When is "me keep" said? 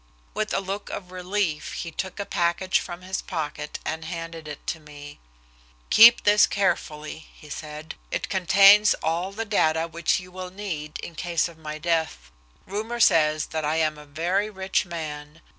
4.79-6.23